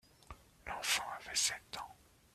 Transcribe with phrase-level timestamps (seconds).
[0.65, 1.95] L’enfant avait sept ans.